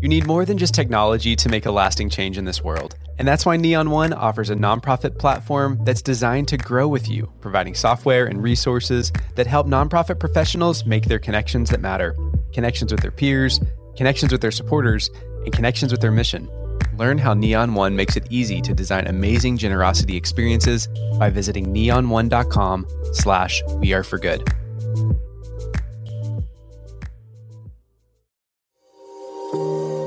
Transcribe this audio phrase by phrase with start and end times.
[0.00, 2.96] You need more than just technology to make a lasting change in this world.
[3.18, 7.30] And that's why Neon One offers a nonprofit platform that's designed to grow with you,
[7.42, 12.16] providing software and resources that help nonprofit professionals make their connections that matter
[12.52, 13.60] connections with their peers,
[13.96, 15.10] connections with their supporters,
[15.44, 16.48] and connections with their mission.
[16.96, 20.88] Learn how Neon One makes it easy to design amazing generosity experiences
[21.18, 24.48] by visiting neon1.com slash we are for good.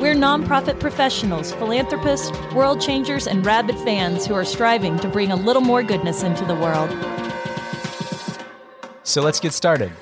[0.00, 5.36] We're nonprofit professionals, philanthropists, world changers, and rabid fans who are striving to bring a
[5.36, 6.90] little more goodness into the world.
[9.04, 9.92] So, let's get started.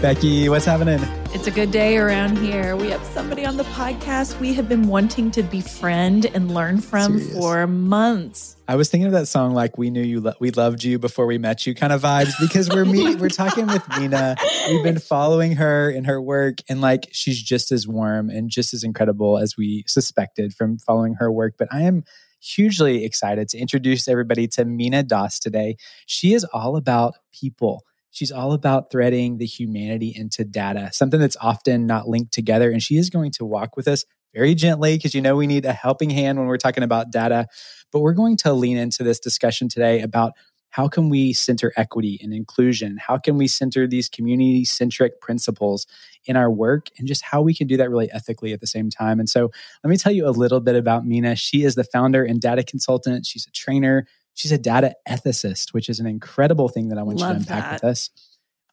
[0.00, 0.98] Becky, what's happening?
[1.34, 2.74] It's a good day around here.
[2.74, 7.18] We have somebody on the podcast we have been wanting to befriend and learn from
[7.18, 7.36] Serious.
[7.36, 8.56] for months.
[8.66, 11.26] I was thinking of that song like we knew you lo- we loved you before
[11.26, 12.86] we met you kind of vibes because we're
[13.18, 14.38] we're talking with Meena.
[14.70, 18.72] We've been following her in her work and like she's just as warm and just
[18.72, 22.04] as incredible as we suspected from following her work, but I am
[22.40, 25.76] hugely excited to introduce everybody to Meena Das today.
[26.06, 27.84] She is all about people.
[28.10, 32.70] She's all about threading the humanity into data, something that's often not linked together.
[32.70, 35.64] And she is going to walk with us very gently because you know we need
[35.64, 37.46] a helping hand when we're talking about data.
[37.92, 40.32] But we're going to lean into this discussion today about
[40.70, 42.96] how can we center equity and inclusion?
[42.96, 45.86] How can we center these community centric principles
[46.24, 48.88] in our work and just how we can do that really ethically at the same
[48.88, 49.18] time?
[49.18, 49.50] And so
[49.82, 51.36] let me tell you a little bit about Meena.
[51.36, 53.26] She is the founder and data consultant.
[53.26, 54.06] She's a trainer.
[54.40, 57.40] She's a data ethicist, which is an incredible thing that I want Love you to
[57.40, 57.72] unpack that.
[57.74, 58.08] with us.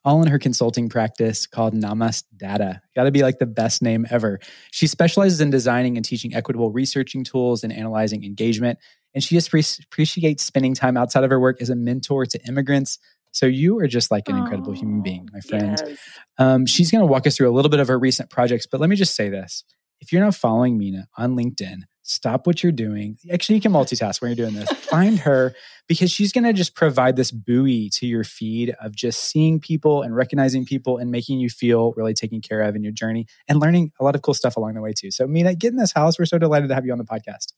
[0.06, 2.82] All in her consulting practice called Namaste Data.
[2.96, 4.40] Got to be like the best name ever.
[4.72, 8.80] She specializes in designing and teaching equitable researching tools and analyzing engagement.
[9.14, 12.40] And she just pre- appreciates spending time outside of her work as a mentor to
[12.48, 12.98] immigrants.
[13.34, 15.84] So you are just like an incredible human being, my friend.
[15.86, 16.00] Yes.
[16.38, 18.80] Um, she's going to walk us through a little bit of her recent projects, but
[18.80, 19.66] let me just say this:
[20.00, 23.18] if you're not following Meena on LinkedIn, stop what you're doing.
[23.32, 24.70] Actually, you can multitask when you're doing this.
[24.72, 25.54] Find her
[25.88, 30.02] because she's going to just provide this buoy to your feed of just seeing people
[30.02, 33.60] and recognizing people and making you feel really taken care of in your journey and
[33.60, 35.12] learning a lot of cool stuff along the way too.
[35.12, 36.18] So, Meena, get in this house.
[36.18, 37.54] We're so delighted to have you on the podcast.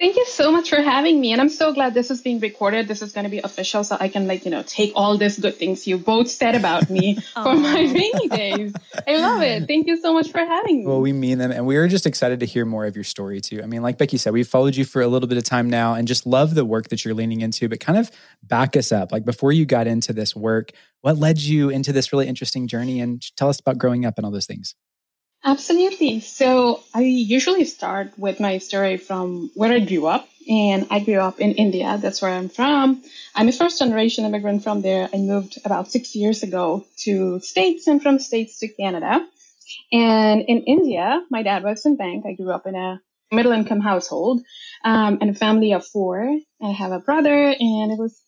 [0.00, 1.32] Thank you so much for having me.
[1.32, 2.88] And I'm so glad this is being recorded.
[2.88, 5.38] This is going to be official so I can like, you know, take all these
[5.38, 8.72] good things you both said about me for my rainy days.
[9.06, 9.66] I love it.
[9.66, 10.86] Thank you so much for having me.
[10.86, 11.52] Well, we mean them.
[11.52, 13.60] And we are just excited to hear more of your story too.
[13.62, 15.92] I mean, like Becky said, we've followed you for a little bit of time now
[15.92, 18.10] and just love the work that you're leaning into, but kind of
[18.42, 19.12] back us up.
[19.12, 20.72] Like before you got into this work,
[21.02, 23.02] what led you into this really interesting journey?
[23.02, 24.74] And tell us about growing up and all those things.
[25.44, 26.20] Absolutely.
[26.20, 30.28] So I usually start with my story from where I grew up.
[30.48, 31.98] And I grew up in India.
[32.00, 33.02] That's where I'm from.
[33.34, 35.08] I'm a first generation immigrant from there.
[35.12, 39.24] I moved about six years ago to States and from States to Canada.
[39.92, 42.24] And in India, my dad works in bank.
[42.26, 44.40] I grew up in a middle income household
[44.82, 46.36] um, and a family of four.
[46.60, 48.20] I have a brother and it was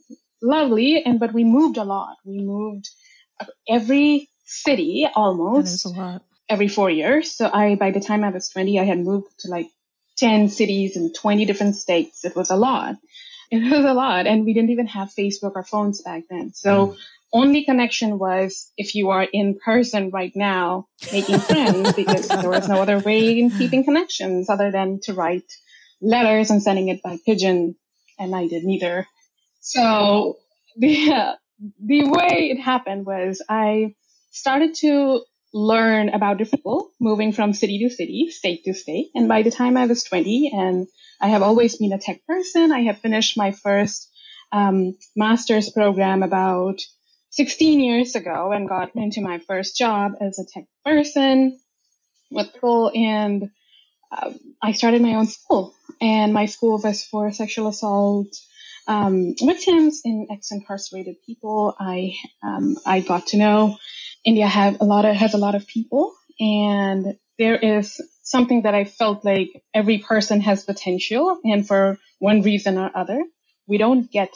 [0.43, 1.03] lovely.
[1.05, 2.19] And, but we moved a lot.
[2.25, 2.89] We moved
[3.69, 5.85] every city almost.
[5.85, 7.33] That is a lot every four years.
[7.33, 9.69] So I, by the time I was 20, I had moved to like
[10.19, 12.25] 10 cities in 20 different states.
[12.25, 12.97] It was a lot.
[13.55, 14.27] It was a lot.
[14.27, 16.55] And we didn't even have Facebook or phones back then.
[16.55, 16.97] So mm.
[17.35, 22.67] only connection was if you are in person right now making friends because there was
[22.67, 25.53] no other way in keeping connections other than to write
[26.01, 27.77] letters and sending it by pigeon.
[28.19, 29.07] And I did neither.
[29.61, 30.39] So
[30.79, 31.37] the,
[31.79, 33.97] the way it happened was I
[34.31, 39.11] started to learn about different people moving from city to city, state to state.
[39.15, 40.87] And by the time I was 20, and
[41.21, 44.11] I have always been a tech person, I have finished my first
[44.53, 46.81] um, master's program about
[47.31, 51.59] 16 years ago and got into my first job as a tech person
[52.31, 52.91] with people.
[52.95, 53.51] And
[54.11, 54.33] uh,
[54.63, 58.29] I started my own school, and my school was for sexual assault
[58.87, 61.75] um, victims and ex-incarcerated people.
[61.79, 63.79] I um, I got to know
[64.25, 68.75] India have a lot of has a lot of people, and there is something that
[68.75, 73.23] I felt like every person has potential, and for one reason or other,
[73.67, 74.31] we don't get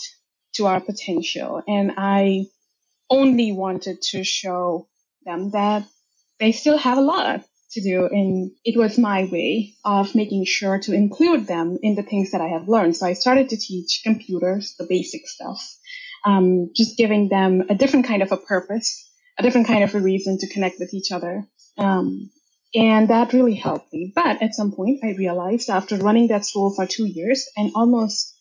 [0.55, 1.63] to our potential.
[1.67, 2.47] And I
[3.11, 4.89] only wanted to show
[5.25, 5.87] them that
[6.41, 8.07] they still have a lot to do.
[8.07, 12.41] And it was my way of making sure to include them in the things that
[12.41, 12.97] I have learned.
[12.97, 15.77] So I started to teach computers, the basic stuff,
[16.25, 19.06] um, just giving them a different kind of a purpose,
[19.39, 21.47] a different kind of a reason to connect with each other.
[21.79, 22.31] Um,
[22.75, 24.13] and that really helped me.
[24.15, 28.35] But at some point, I realized after running that school for two years and almost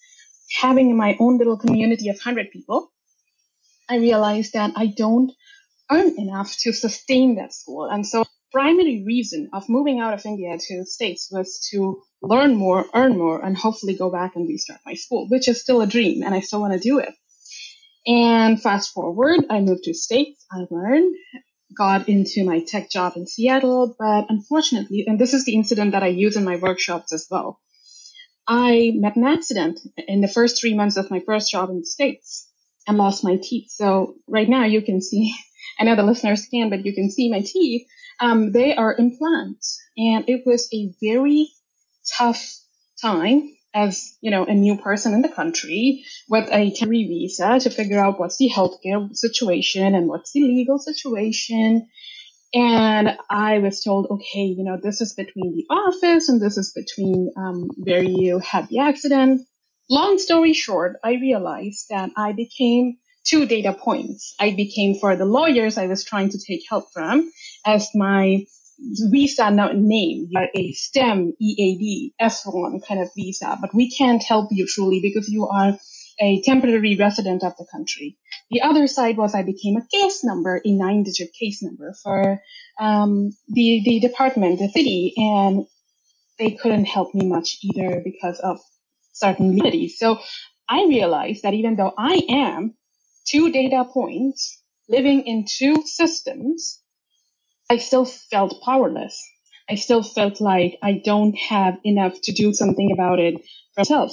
[0.60, 2.92] having my own little community of 100 people,
[3.90, 5.32] I realized that I don't
[5.92, 7.86] earn enough to sustain that school.
[7.86, 12.56] And so primary reason of moving out of India to the States was to learn
[12.56, 15.88] more, earn more, and hopefully go back and restart my school, which is still a
[15.88, 17.14] dream and I still want to do it.
[18.08, 20.46] And fast forward, I moved to States.
[20.52, 21.16] I learned,
[21.76, 26.04] got into my tech job in Seattle, but unfortunately, and this is the incident that
[26.04, 27.60] I use in my workshops as well.
[28.48, 31.86] I met an accident in the first three months of my first job in the
[31.86, 32.48] States
[32.88, 33.72] and lost my teeth.
[33.72, 35.34] So right now you can see,
[35.80, 37.88] I know the listeners can, but you can see my teeth.
[38.20, 41.50] Um, they are implants and it was a very
[42.18, 42.56] tough
[43.02, 47.70] time as, you know, a new person in the country with a temporary visa to
[47.70, 51.88] figure out what's the healthcare situation and what's the legal situation.
[52.54, 56.72] And I was told, okay, you know, this is between the office and this is
[56.74, 59.42] between um, where you had the accident.
[59.90, 64.36] Long story short, I realized that I became two data points.
[64.40, 67.30] I became for the lawyers I was trying to take help from
[67.66, 68.46] as my
[68.80, 74.68] visa name, like a STEM EAD F1 kind of visa, but we can't help you
[74.68, 75.78] truly because you are
[76.20, 78.18] a temporary resident of the country.
[78.50, 82.42] The other side was I became a case number, a nine digit case number for
[82.80, 85.66] um, the, the department, the city, and
[86.38, 88.60] they couldn't help me much either because of
[89.14, 89.98] certain limitations.
[89.98, 90.20] So
[90.70, 92.76] I realized that even though I am
[93.26, 96.82] two data points living in two systems,
[97.70, 99.22] I still felt powerless.
[99.70, 103.38] I still felt like I don't have enough to do something about it
[103.74, 104.12] for myself.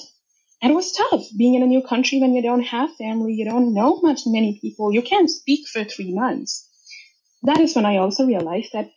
[0.62, 3.44] And it was tough being in a new country when you don't have family, you
[3.44, 6.68] don't know much many people, you can't speak for three months.
[7.42, 8.90] That is when I also realized that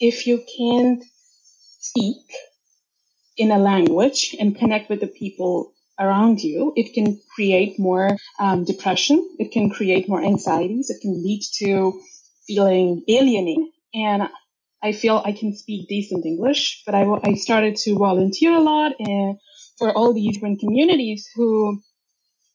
[0.00, 1.02] if you can't
[1.80, 2.24] speak
[3.36, 8.64] in a language and connect with the people around you, it can create more um,
[8.64, 9.28] depression.
[9.38, 10.88] It can create more anxieties.
[10.88, 12.00] It can lead to
[12.46, 14.28] feeling alienated and
[14.82, 18.92] I feel I can speak decent English, but I, I started to volunteer a lot
[18.98, 19.38] and
[19.78, 21.80] for all the different communities who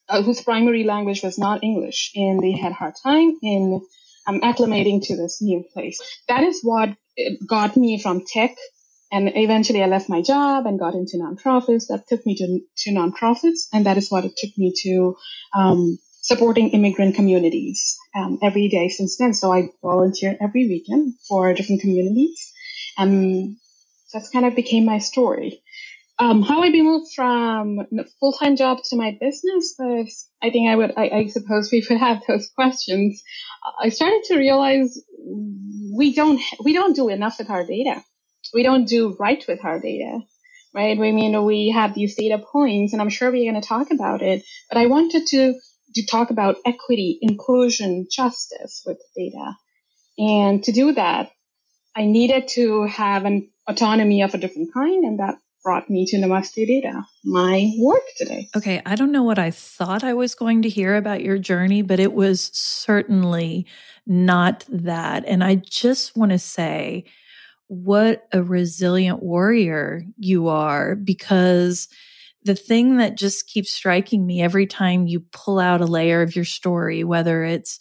[0.10, 3.81] uh, whose primary language was not English and they had hard time in
[4.28, 6.00] um, acclimating to this new place.
[6.28, 6.95] That is what
[7.48, 8.56] got me from tech
[9.12, 11.88] and eventually I left my job and got into nonprofits.
[11.88, 15.16] That took me to, to nonprofits and that is what it took me to
[15.56, 19.33] um, supporting immigrant communities um, every day since then.
[19.33, 22.51] So I volunteer every weekend for different communities.
[22.97, 23.56] And
[24.13, 25.62] that's kind of became my story.
[26.19, 27.79] Um, how I moved from
[28.19, 31.85] full time job to my business was, I think I would, I, I suppose we
[31.89, 33.24] would have those questions.
[33.81, 35.00] I started to realize
[35.95, 38.03] we don't, we don't do enough with our data.
[38.53, 40.19] We don't do right with our data
[40.75, 40.95] right?
[40.97, 44.21] I mean, we have these data points, and I'm sure we're going to talk about
[44.21, 44.44] it.
[44.69, 45.56] But I wanted to
[45.95, 49.54] to talk about equity, inclusion, justice with data.
[50.18, 51.31] And to do that,
[51.95, 56.18] I needed to have an autonomy of a different kind, and that brought me to
[56.18, 58.48] Namaste Data, my work today.
[58.56, 61.82] Okay, I don't know what I thought I was going to hear about your journey,
[61.82, 63.65] but it was certainly
[64.06, 65.25] not that.
[65.25, 67.06] And I just want to say,
[67.67, 71.89] what a resilient warrior you are because
[72.48, 76.36] the thing that just keeps striking me every time you pull out a layer of
[76.36, 77.77] your story, whether it's,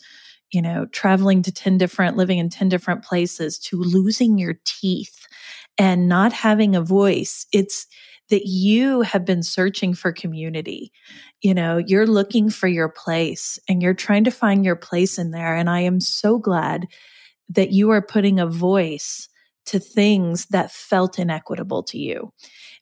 [0.50, 5.26] you know, traveling to 10 different, living in 10 different places to losing your teeth
[5.78, 7.86] and not having a voice, it's
[8.28, 10.92] that you have been searching for community.
[11.42, 15.30] You know, you're looking for your place and you're trying to find your place in
[15.30, 15.54] there.
[15.54, 16.88] And I am so glad
[17.50, 19.28] that you are putting a voice
[19.66, 22.32] to things that felt inequitable to you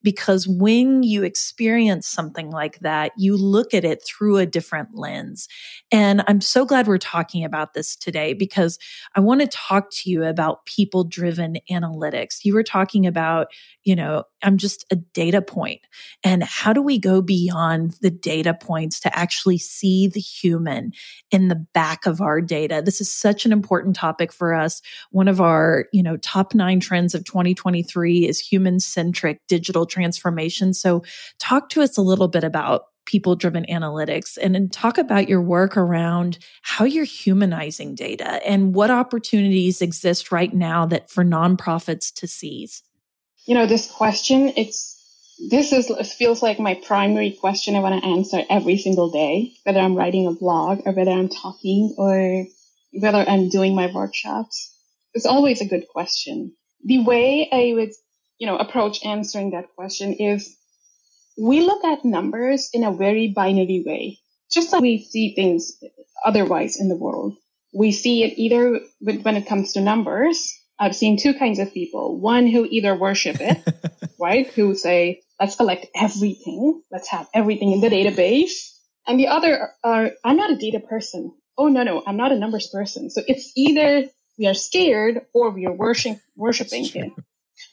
[0.05, 5.49] because when you experience something like that, you look at it through a different lens.
[5.91, 8.79] And I'm so glad we're talking about this today because
[9.17, 12.45] I want to talk to you about people driven analytics.
[12.45, 13.49] You were talking about,
[13.83, 15.81] you know, I'm just a data point.
[16.23, 20.93] And how do we go beyond the data points to actually see the human
[21.31, 22.83] in the back of our data?
[22.85, 24.83] This is such an important topic for us.
[25.11, 30.75] One of our, you know, top nine trends of 2023 is human centric digital transformation.
[30.75, 31.03] So,
[31.39, 35.43] talk to us a little bit about people driven analytics and, and talk about your
[35.43, 42.13] work around how you're humanizing data and what opportunities exist right now that for nonprofits
[42.15, 42.83] to seize.
[43.47, 44.95] You know, this question, it's
[45.51, 49.81] this is feels like my primary question I want to answer every single day, whether
[49.81, 52.47] I'm writing a blog or whether I'm talking or
[52.93, 54.73] whether I'm doing my workshops.
[55.13, 56.55] It's always a good question.
[56.85, 57.91] The way I would,
[58.45, 60.55] you know, approach answering that question is
[61.41, 64.19] we look at numbers in a very binary way,
[64.53, 65.83] just like we see things
[66.23, 67.39] otherwise in the world.
[67.73, 70.53] We see it either when it comes to numbers.
[70.79, 72.21] I've seen two kinds of people.
[72.21, 73.67] One who either worship it,
[74.21, 74.47] right?
[74.49, 76.83] Who say, let's collect everything.
[76.93, 78.77] Let's have everything in the database.
[79.07, 81.33] And the other are, I'm not a data person.
[81.57, 83.09] Oh, no, no, I'm not a numbers person.
[83.09, 87.13] So it's either we are scared or we are worship, worshiping it.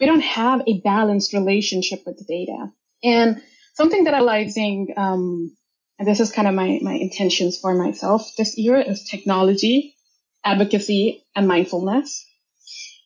[0.02, 2.74] We don't have a balanced relationship with the data.
[3.04, 3.42] And
[3.76, 5.56] something that I'm realizing, um,
[6.00, 9.96] and this is kind of my, my intentions for myself this year is technology,
[10.44, 12.26] advocacy, and mindfulness.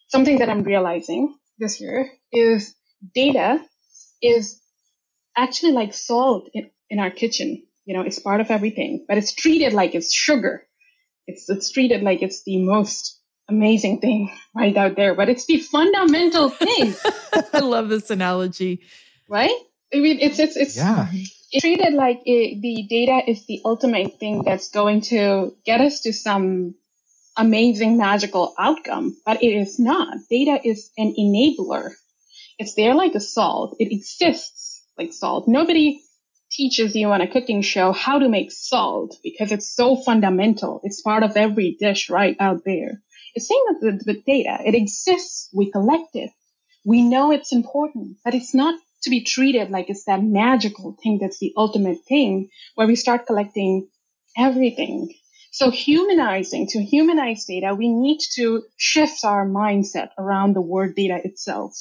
[0.08, 2.74] Something that I'm realizing this year is
[3.14, 3.62] data
[4.22, 4.62] is
[5.36, 7.62] actually like salt in, in our kitchen.
[7.84, 10.66] You know, it's part of everything, but it's treated like it's sugar.
[11.28, 15.60] It's, it's treated like it's the most amazing thing right out there, but it's the
[15.60, 16.96] fundamental thing.
[17.54, 18.82] I love this analogy.
[19.30, 19.56] Right?
[19.94, 21.08] I mean, it's, it's, it's, yeah.
[21.12, 26.02] it's treated like it, the data is the ultimate thing that's going to get us
[26.02, 26.76] to some
[27.38, 30.18] amazing magical outcome, but it is not.
[30.30, 31.92] Data is an enabler
[32.58, 33.76] it's there like a salt.
[33.80, 35.48] It exists like salt.
[35.48, 36.02] Nobody
[36.52, 40.80] teaches you on a cooking show how to make salt because it's so fundamental.
[40.84, 43.02] It's part of every dish right out there.
[43.36, 44.60] It's same with, with data.
[44.66, 45.50] It exists.
[45.54, 46.32] We collect it.
[46.86, 51.20] We know it's important, but it's not to be treated like it's that magical thing
[51.22, 53.88] that's the ultimate thing where we start collecting
[54.38, 55.14] everything.
[55.52, 61.20] So humanizing, to humanize data, we need to shift our mindset around the word data
[61.24, 61.74] itself.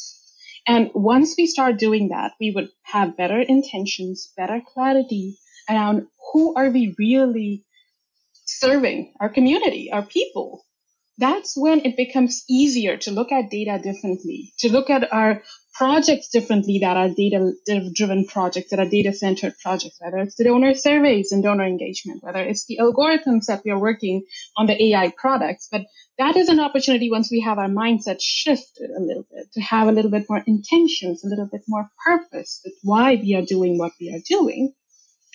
[0.67, 6.55] And once we start doing that, we would have better intentions, better clarity around who
[6.55, 7.65] are we really
[8.45, 10.65] serving our community, our people.
[11.17, 15.43] That's when it becomes easier to look at data differently, to look at our
[15.75, 17.53] projects differently that are data
[17.95, 22.23] driven projects, that are data centered projects, whether it's the donor surveys and donor engagement,
[22.23, 24.25] whether it's the algorithms that we are working
[24.57, 25.69] on the AI products.
[25.71, 25.87] But
[26.19, 29.89] that is an opportunity once we have our mindset shifted a little bit to have
[29.89, 33.79] a little bit more intentions, a little bit more purpose with why we are doing
[33.79, 34.73] what we are doing.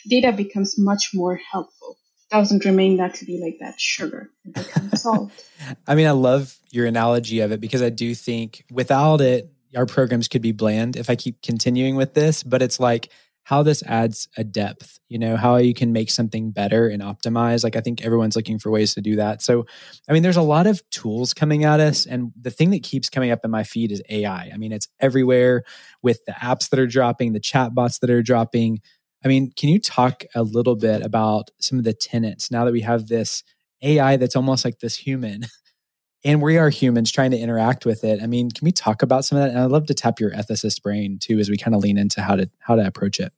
[0.09, 1.97] Data becomes much more helpful.
[2.31, 4.29] Doesn't remain that to be like that sugar.
[4.45, 5.31] It becomes salt.
[5.87, 9.85] I mean, I love your analogy of it because I do think without it, our
[9.85, 13.09] programs could be bland if I keep continuing with this, but it's like
[13.49, 17.63] how this adds a depth, you know, how you can make something better and optimize.
[17.63, 19.41] Like I think everyone's looking for ways to do that.
[19.41, 19.65] So,
[20.07, 22.05] I mean, there's a lot of tools coming at us.
[22.05, 24.51] And the thing that keeps coming up in my feed is AI.
[24.53, 25.63] I mean, it's everywhere
[26.03, 28.81] with the apps that are dropping, the chat bots that are dropping.
[29.23, 32.71] I mean, can you talk a little bit about some of the tenets now that
[32.71, 33.43] we have this
[33.81, 35.45] AI that's almost like this human
[36.23, 38.21] and we are humans trying to interact with it.
[38.21, 39.51] I mean, can we talk about some of that?
[39.51, 42.21] And I'd love to tap your ethicist brain too as we kind of lean into
[42.21, 43.31] how to how to approach it.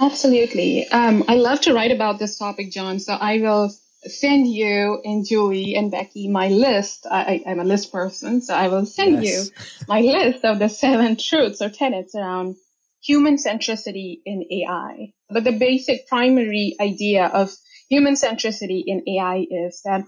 [0.00, 0.88] Absolutely.
[0.88, 3.00] Um, I love to write about this topic, John.
[3.00, 3.70] So I will
[4.04, 7.06] send you and Julie and Becky my list.
[7.08, 9.50] I, am a list person, so I will send yes.
[9.50, 12.56] you my list of the seven truths or tenets around
[13.02, 15.12] human centricity in AI.
[15.28, 17.50] But the basic primary idea of
[17.88, 20.04] human centricity in AI is that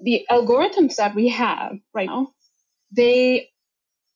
[0.00, 2.32] the algorithms that we have right now,
[2.90, 3.50] they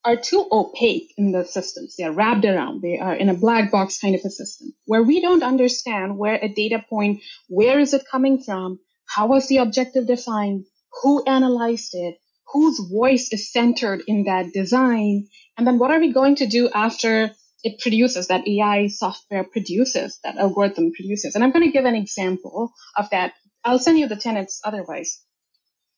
[0.04, 1.96] are too opaque in the systems.
[1.96, 2.80] They are wrapped around.
[2.80, 6.38] They are in a black box kind of a system where we don't understand where
[6.40, 8.78] a data point, where is it coming from?
[9.06, 10.64] How was the objective defined?
[11.02, 12.16] Who analyzed it?
[12.52, 15.26] Whose voice is centered in that design?
[15.58, 17.32] And then what are we going to do after
[17.64, 21.34] it produces that AI software produces, that algorithm produces?
[21.34, 23.34] And I'm going to give an example of that.
[23.64, 25.18] I'll send you the tenets otherwise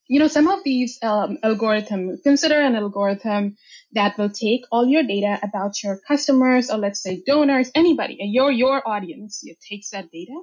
[0.08, 3.56] you know, some of these um, algorithm, consider an algorithm
[3.92, 8.50] that will take all your data about your customers or let's say donors, anybody, your,
[8.50, 9.40] your audience.
[9.44, 10.40] It takes that data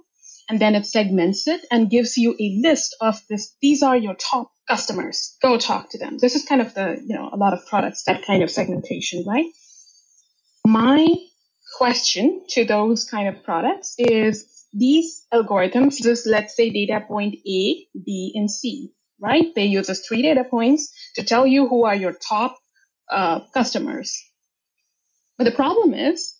[0.49, 3.55] and then it segments it and gives you a list of this.
[3.61, 5.35] These are your top customers.
[5.41, 6.17] Go talk to them.
[6.19, 9.25] This is kind of the, you know, a lot of products, that kind of segmentation,
[9.27, 9.45] right?
[10.75, 11.07] My
[11.77, 17.87] question to those kind of products is these algorithms, just let's say data point A,
[18.05, 19.53] B, and C right?
[19.55, 22.57] They use us three data points to tell you who are your top
[23.09, 24.23] uh, customers.
[25.37, 26.35] But the problem is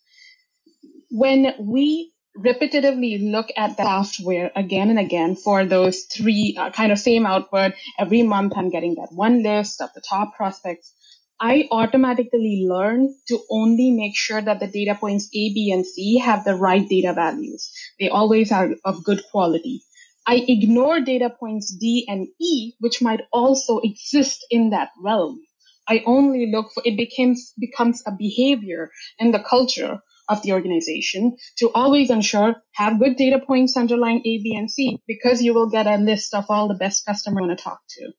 [1.12, 6.92] when we repetitively look at the software again and again for those three uh, kind
[6.92, 10.94] of same output every month i'm getting that one list of the top prospects
[11.40, 16.18] i automatically learn to only make sure that the data points a b and c
[16.20, 17.72] have the right data values.
[18.00, 19.84] They always are of good quality.
[20.28, 25.40] I ignore data points d and e which might also exist in that realm.
[25.88, 30.00] I only look for it becomes becomes a behavior in the culture
[30.30, 35.00] of the organization to always ensure have good data points underlying A, B, and C
[35.08, 37.82] because you will get a list of all the best customers you want to talk
[37.90, 38.12] to.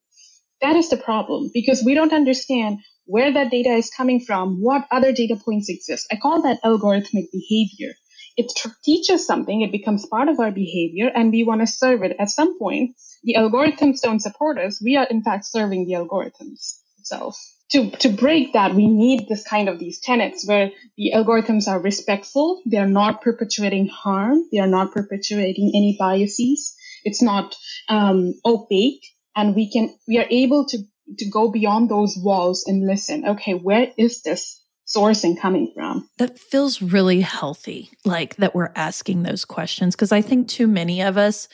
[0.62, 4.86] That is the problem because we don't understand where that data is coming from, what
[4.90, 6.06] other data points exist.
[6.12, 7.94] I call that algorithmic behavior.
[8.36, 12.02] It tr- teaches something, it becomes part of our behavior, and we want to serve
[12.04, 12.16] it.
[12.18, 14.80] At some point, the algorithms don't support us.
[14.82, 17.38] We are, in fact, serving the algorithms itself
[17.72, 21.80] to, to break that, we need this kind of these tenets where the algorithms are
[21.80, 22.62] respectful.
[22.66, 24.44] They're not perpetuating harm.
[24.52, 26.76] They are not perpetuating any biases.
[27.04, 27.56] It's not
[27.88, 29.04] um, opaque.
[29.36, 30.78] And we can, we are able to,
[31.18, 33.26] to go beyond those walls and listen.
[33.26, 36.08] Okay, where is this sourcing coming from?
[36.18, 39.96] That feels really healthy, like that we're asking those questions.
[39.96, 41.48] Cause I think too many of us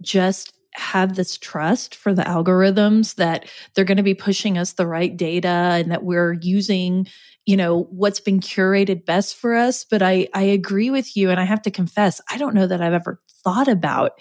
[0.00, 4.86] just have this trust for the algorithms that they're going to be pushing us the
[4.86, 7.06] right data and that we're using
[7.44, 11.38] you know what's been curated best for us but i i agree with you and
[11.38, 14.12] i have to confess i don't know that i've ever thought about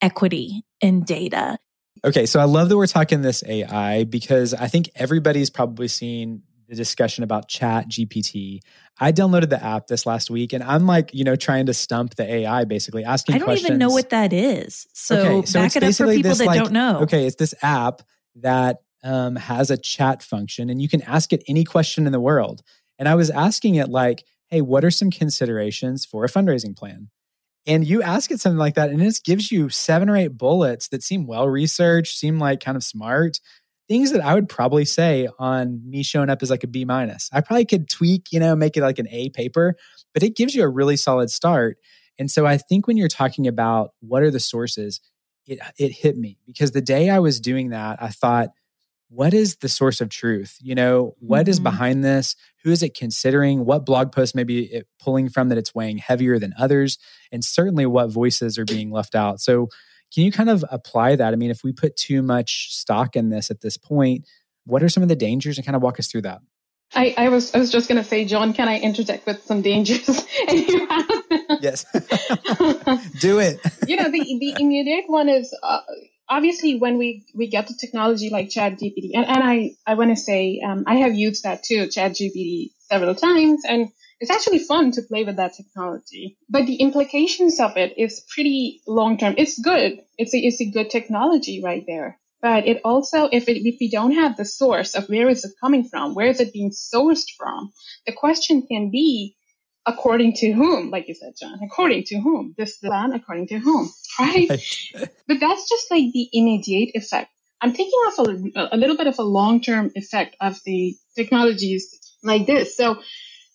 [0.00, 1.58] equity in data
[2.04, 6.42] okay so i love that we're talking this ai because i think everybody's probably seen
[6.68, 8.60] the discussion about chat gpt
[9.00, 12.14] i downloaded the app this last week and i'm like you know trying to stump
[12.14, 13.70] the ai basically asking i don't questions.
[13.70, 14.86] even know what that is.
[14.92, 17.00] So, okay, so back it up for people that like, don't know.
[17.00, 18.02] okay it's this app
[18.36, 22.20] that um, has a chat function and you can ask it any question in the
[22.20, 22.62] world.
[22.98, 27.08] And i was asking it like hey what are some considerations for a fundraising plan
[27.70, 30.88] and you ask it something like that and it gives you seven or eight bullets
[30.88, 33.38] that seem well researched seem like kind of smart
[33.90, 37.28] things that I would probably say on me showing up as like a B minus.
[37.32, 39.74] I probably could tweak, you know, make it like an A paper,
[40.14, 41.76] but it gives you a really solid start.
[42.16, 45.00] And so I think when you're talking about what are the sources,
[45.44, 48.50] it it hit me because the day I was doing that, I thought,
[49.10, 50.56] what is the source of truth?
[50.60, 51.50] You know, what mm-hmm.
[51.50, 52.36] is behind this?
[52.62, 53.64] Who is it considering?
[53.64, 56.96] What blog post maybe it pulling from that it's weighing heavier than others?
[57.32, 59.40] And certainly what voices are being left out.
[59.40, 59.68] So
[60.14, 61.32] can you kind of apply that?
[61.32, 64.26] I mean, if we put too much stock in this at this point,
[64.64, 66.40] what are some of the dangers and kind of walk us through that?
[66.94, 69.62] I, I was I was just going to say, John, can I interject with some
[69.62, 70.08] dangers?
[71.60, 71.84] yes,
[73.20, 73.60] do it.
[73.86, 75.80] you know, the the immediate one is uh,
[76.30, 80.10] obviously when we we get to technology like Chat GPT, and, and I I want
[80.10, 83.88] to say um, I have used that too, Chat GPT several times, and
[84.20, 88.82] it's actually fun to play with that technology, but the implications of it is pretty
[88.86, 89.34] long term.
[89.38, 90.00] It's good.
[90.18, 92.18] It's a, it's a good technology right there.
[92.42, 95.52] But it also, if it, if we don't have the source of where is it
[95.60, 97.72] coming from, where is it being sourced from,
[98.06, 99.36] the question can be,
[99.86, 103.90] according to whom, like you said, John, according to whom, this plan, according to whom,
[104.18, 104.48] right?
[105.28, 107.30] but that's just like the immediate effect.
[107.60, 112.46] I'm thinking of a, a little bit of a long-term effect of the technologies like
[112.46, 112.76] this.
[112.76, 113.00] So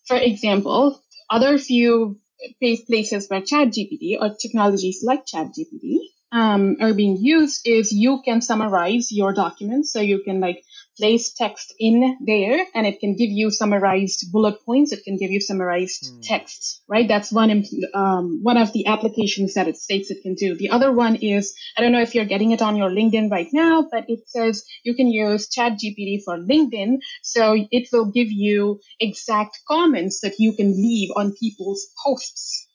[0.08, 2.20] for example, other few
[2.62, 5.98] places where ChatGPT or technologies like ChatGPT
[6.32, 9.92] um, are being used is you can summarize your documents.
[9.92, 10.64] So you can like
[10.98, 14.92] place text in there and it can give you summarized bullet points.
[14.92, 16.22] It can give you summarized mm.
[16.22, 17.08] text, right?
[17.08, 20.56] That's one, um, one of the applications that it states it can do.
[20.56, 23.50] The other one is, I don't know if you're getting it on your LinkedIn right
[23.52, 26.98] now, but it says you can use chat GPT for LinkedIn.
[27.24, 32.68] So it will give you exact comments that you can leave on people's posts.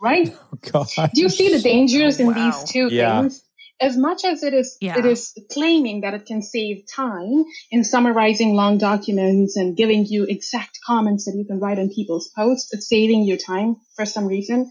[0.00, 0.34] Right?
[0.72, 2.34] Oh, Do you see the dangers in wow.
[2.34, 3.20] these two yeah.
[3.20, 3.43] things?
[3.80, 4.98] As much as it is yeah.
[4.98, 10.24] it is claiming that it can save time in summarizing long documents and giving you
[10.24, 14.26] exact comments that you can write on people's posts, it's saving you time for some
[14.26, 14.70] reason.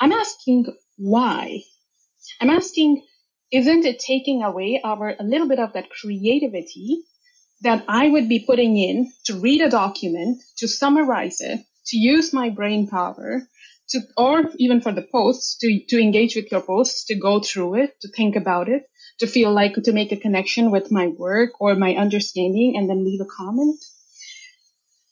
[0.00, 1.60] I'm asking why.
[2.40, 3.04] I'm asking,
[3.52, 7.02] isn't it taking away our a little bit of that creativity
[7.62, 12.32] that I would be putting in to read a document, to summarize it, to use
[12.32, 13.42] my brain power,
[13.90, 17.82] to, or even for the posts, to, to engage with your posts, to go through
[17.82, 18.84] it, to think about it,
[19.20, 23.04] to feel like to make a connection with my work or my understanding and then
[23.04, 23.82] leave a comment.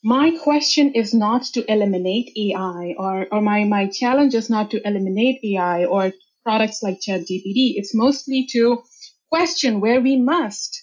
[0.05, 4.87] My question is not to eliminate AI or, or my, my challenge is not to
[4.87, 6.13] eliminate AI or
[6.45, 7.75] products like ChatGPT.
[7.75, 8.83] It's mostly to
[9.31, 10.81] question where we must.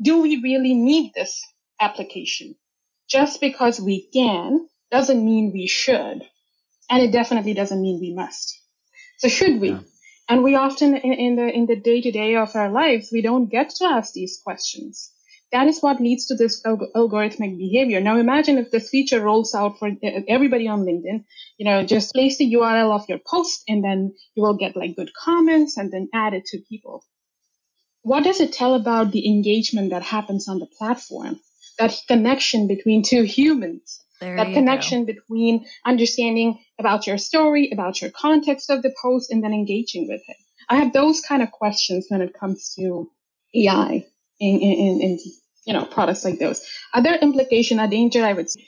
[0.00, 1.42] Do we really need this
[1.80, 2.54] application?
[3.08, 6.22] Just because we can doesn't mean we should.
[6.92, 8.60] And it definitely doesn't mean we must.
[9.16, 9.70] So should we?
[9.70, 9.80] Yeah.
[10.28, 13.22] And we often in, in the in the day to day of our lives, we
[13.22, 15.10] don't get to ask these questions.
[15.52, 18.02] That is what leads to this algorithmic behavior.
[18.02, 19.90] Now imagine if this feature rolls out for
[20.28, 21.24] everybody on LinkedIn,
[21.56, 24.94] you know, just place the URL of your post and then you will get like
[24.94, 27.04] good comments and then add it to people.
[28.02, 31.40] What does it tell about the engagement that happens on the platform?
[31.78, 35.12] That connection between two humans there that connection go.
[35.12, 40.22] between understanding about your story, about your context of the post, and then engaging with
[40.28, 40.36] it.
[40.68, 43.10] I have those kind of questions when it comes to
[43.54, 44.06] AI
[44.40, 45.18] in, in, in
[45.66, 46.64] you know products like those.
[46.94, 48.66] Other implication, a danger, I would say,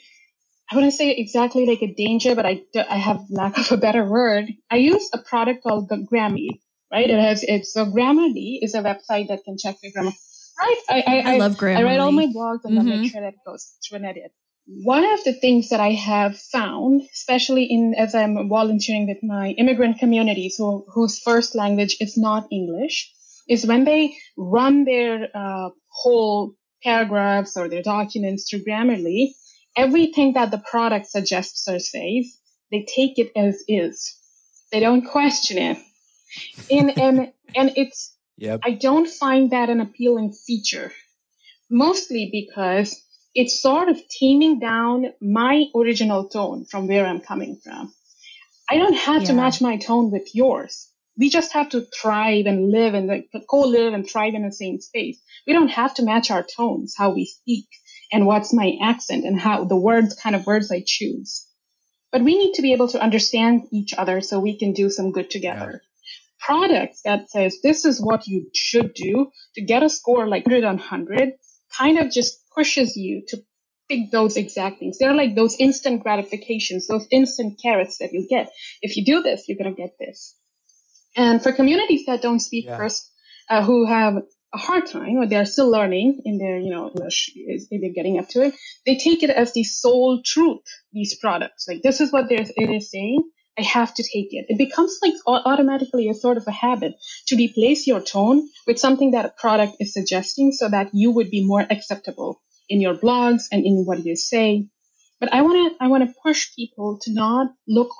[0.69, 4.05] I wouldn't say exactly like a danger, but I, I have lack of a better
[4.05, 4.45] word.
[4.69, 6.59] I use a product called Grammarly,
[6.91, 7.09] right?
[7.09, 10.11] It has it's so Grammarly is a website that can check your grammar.
[10.59, 10.77] Right?
[10.89, 11.77] I I, I, I love Grammarly.
[11.77, 12.89] I write all my blogs and mm-hmm.
[12.89, 14.31] then make sure that it goes through an edit
[14.67, 19.49] one of the things that I have found, especially in as I'm volunteering with my
[19.51, 23.11] immigrant communities who, whose first language is not English,
[23.47, 29.33] is when they run their uh, whole paragraphs or their documents through Grammarly,
[29.77, 32.39] everything that the product suggests or says,
[32.71, 34.15] they take it as is.
[34.71, 35.77] They don't question it.
[36.71, 38.61] And and and it's yep.
[38.63, 40.91] I don't find that an appealing feature.
[41.69, 42.99] Mostly because
[43.35, 47.93] it's sort of taming down my original tone from where I'm coming from.
[48.69, 49.27] I don't have yeah.
[49.27, 50.89] to match my tone with yours.
[51.17, 54.79] We just have to thrive and live and like, co-live and thrive in the same
[54.79, 55.21] space.
[55.45, 57.67] We don't have to match our tones, how we speak
[58.11, 61.45] and what's my accent and how the words, kind of words I choose.
[62.11, 65.11] But we need to be able to understand each other so we can do some
[65.11, 65.71] good together.
[65.71, 65.79] Yeah.
[66.39, 70.63] Products that says this is what you should do to get a score like 100
[70.63, 71.33] on 100
[71.77, 73.37] kind of just pushes you to
[73.89, 74.97] pick those exact things.
[74.97, 78.49] They're like those instant gratifications, those instant carrots that you get.
[78.81, 80.35] If you do this, you're going to get this.
[81.15, 82.77] And for communities that don't speak yeah.
[82.77, 83.09] first,
[83.49, 84.15] uh, who have
[84.53, 87.31] a hard time or they're still learning in their, you know, English,
[87.69, 91.67] they're getting up to it, they take it as the sole truth, these products.
[91.67, 93.23] Like this is what it is saying.
[93.57, 94.47] I have to take it.
[94.49, 96.95] It becomes like automatically a sort of a habit
[97.27, 101.29] to replace your tone with something that a product is suggesting so that you would
[101.29, 104.67] be more acceptable in your blogs and in what you say.
[105.21, 107.91] But I want to, I want to push people to not look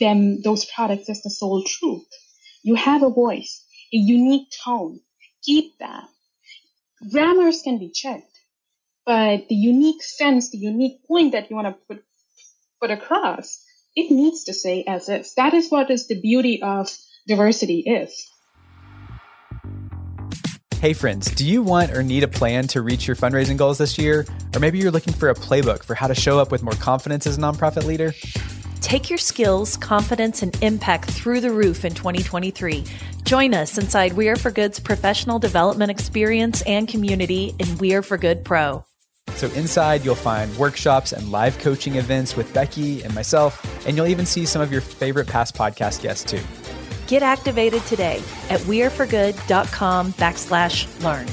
[0.00, 2.06] them, those products as the sole truth.
[2.62, 5.00] You have a voice, a unique tone.
[5.44, 6.04] Keep that.
[7.10, 8.38] Grammars can be checked,
[9.04, 12.04] but the unique sense, the unique point that you want to put,
[12.80, 13.62] put across
[13.94, 15.34] it needs to say as is.
[15.34, 16.90] That is what is the beauty of
[17.26, 18.28] diversity is.
[20.80, 23.98] Hey friends, do you want or need a plan to reach your fundraising goals this
[23.98, 24.26] year?
[24.52, 27.24] Or maybe you're looking for a playbook for how to show up with more confidence
[27.26, 28.12] as a nonprofit leader?
[28.80, 32.84] Take your skills, confidence, and impact through the roof in 2023.
[33.22, 38.02] Join us inside We Are for Good's professional development experience and community in We Are
[38.02, 38.84] for Good Pro.
[39.42, 44.06] So, inside, you'll find workshops and live coaching events with Becky and myself, and you'll
[44.06, 46.38] even see some of your favorite past podcast guests too.
[47.08, 48.18] Get activated today
[48.50, 51.26] at weareforgood.com backslash learn.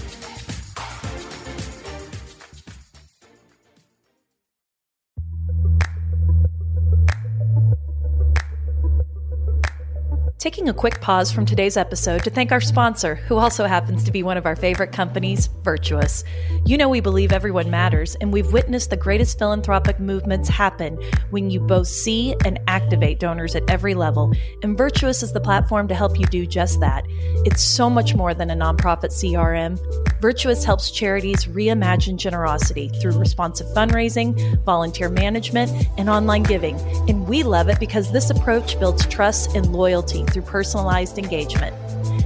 [10.39, 14.12] Taking a quick pause from today's episode to thank our sponsor, who also happens to
[14.13, 16.23] be one of our favorite companies, Virtuous.
[16.65, 20.97] You know, we believe everyone matters, and we've witnessed the greatest philanthropic movements happen
[21.32, 24.32] when you both see and activate donors at every level.
[24.63, 27.04] And Virtuous is the platform to help you do just that.
[27.45, 29.78] It's so much more than a nonprofit CRM.
[30.21, 36.80] Virtuous helps charities reimagine generosity through responsive fundraising, volunteer management, and online giving.
[37.10, 41.76] And we love it because this approach builds trust and loyalty through personalized engagement.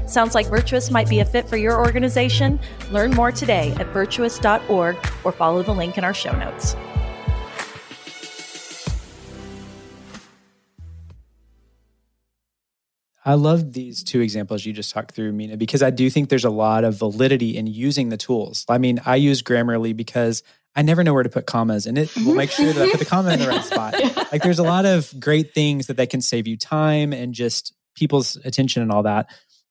[0.10, 2.60] Sounds like Virtuous might be a fit for your organization?
[2.92, 6.76] Learn more today at virtuous.org or follow the link in our show notes.
[13.26, 16.44] I love these two examples you just talked through, Meena, because I do think there's
[16.44, 18.66] a lot of validity in using the tools.
[18.68, 20.44] I mean, I use Grammarly because
[20.76, 23.00] I never know where to put commas and it will make sure that I put
[23.00, 23.94] the comma in the right spot.
[24.32, 27.74] Like there's a lot of great things that they can save you time and just
[27.96, 29.28] people's attention and all that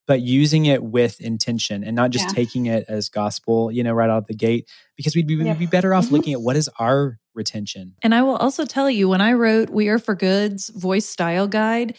[0.07, 2.35] but using it with intention and not just yeah.
[2.35, 5.67] taking it as gospel, you know, right out the gate, because we'd be, we'd be
[5.67, 6.15] better off mm-hmm.
[6.15, 7.95] looking at what is our retention.
[8.03, 11.47] And I will also tell you, when I wrote We Are for Good's voice style
[11.47, 11.97] guide,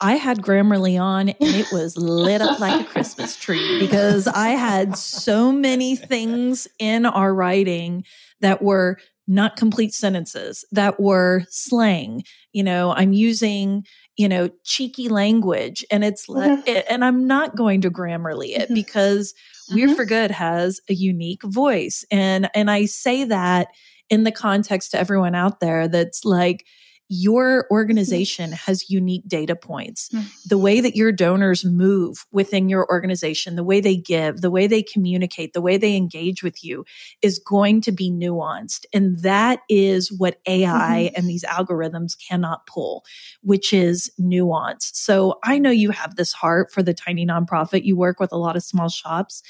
[0.00, 4.48] I had Grammarly on and it was lit up like a Christmas tree because I
[4.48, 8.04] had so many things in our writing
[8.40, 12.24] that were not complete sentences that were slang.
[12.52, 16.78] You know, I'm using, you know, cheeky language and it's, mm-hmm.
[16.88, 18.74] and I'm not going to Grammarly it mm-hmm.
[18.74, 19.34] because
[19.72, 19.94] We Are mm-hmm.
[19.94, 22.04] for Good has a unique voice.
[22.10, 23.68] And, and I say that
[24.08, 26.64] in the context to everyone out there that's like,
[27.08, 30.08] your organization has unique data points.
[30.08, 30.26] Mm-hmm.
[30.46, 34.66] The way that your donors move within your organization, the way they give, the way
[34.66, 36.84] they communicate, the way they engage with you
[37.22, 38.86] is going to be nuanced.
[38.92, 41.14] And that is what AI mm-hmm.
[41.16, 43.04] and these algorithms cannot pull,
[43.42, 44.90] which is nuance.
[44.94, 47.84] So I know you have this heart for the tiny nonprofit.
[47.84, 49.42] You work with a lot of small shops.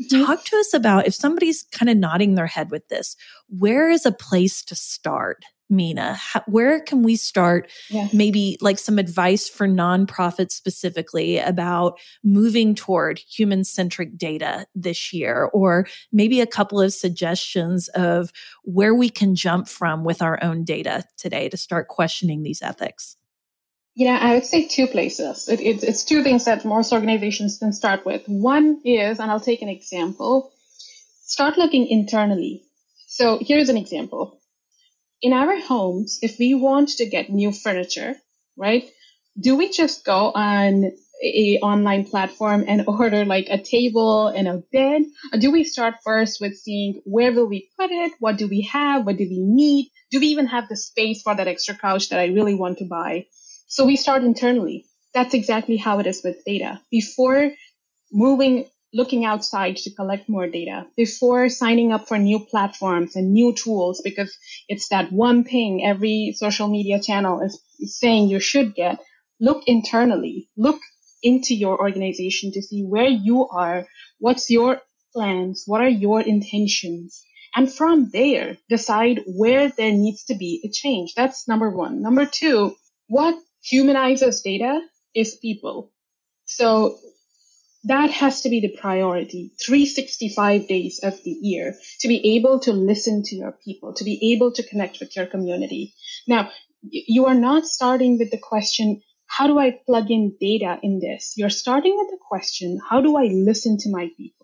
[0.00, 0.24] Mm-hmm.
[0.24, 3.16] Talk to us about if somebody's kind of nodding their head with this,
[3.48, 5.44] where is a place to start?
[5.70, 6.16] Meena?
[6.16, 7.70] How, where can we start?
[7.88, 8.08] Yeah.
[8.12, 15.50] Maybe like some advice for nonprofits specifically about moving toward human centric data this year,
[15.52, 18.32] or maybe a couple of suggestions of
[18.64, 23.16] where we can jump from with our own data today to start questioning these ethics.
[23.94, 25.48] Yeah, I would say two places.
[25.48, 28.22] It, it, it's two things that most organizations can start with.
[28.26, 30.52] One is, and I'll take an example,
[31.24, 32.62] start looking internally.
[33.08, 34.39] So here's an example
[35.22, 38.16] in our homes, if we want to get new furniture,
[38.56, 38.88] right?
[39.38, 44.62] Do we just go on a online platform and order like a table and a
[44.72, 45.02] bed?
[45.32, 48.12] Or do we start first with seeing where will we put it?
[48.18, 49.06] What do we have?
[49.06, 49.90] What do we need?
[50.10, 52.84] Do we even have the space for that extra couch that I really want to
[52.84, 53.26] buy?
[53.66, 54.86] So we start internally.
[55.14, 56.80] That's exactly how it is with data.
[56.90, 57.52] Before
[58.12, 63.54] moving looking outside to collect more data before signing up for new platforms and new
[63.54, 64.36] tools because
[64.68, 67.60] it's that one thing every social media channel is
[67.98, 68.98] saying you should get.
[69.40, 70.48] Look internally.
[70.56, 70.80] Look
[71.22, 73.86] into your organization to see where you are.
[74.18, 74.80] What's your
[75.12, 75.64] plans?
[75.66, 77.22] What are your intentions?
[77.54, 81.14] And from there, decide where there needs to be a change.
[81.14, 82.00] That's number one.
[82.02, 82.76] Number two,
[83.08, 84.80] what humanizes data
[85.14, 85.90] is people.
[86.44, 86.98] So
[87.84, 92.72] that has to be the priority 365 days of the year to be able to
[92.72, 95.94] listen to your people to be able to connect with your community.
[96.26, 96.50] Now
[96.82, 101.34] you are not starting with the question how do i plug in data in this?
[101.36, 104.39] You're starting with the question how do i listen to my people